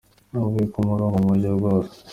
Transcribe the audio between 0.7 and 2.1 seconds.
ku murongo mu buryo bwose.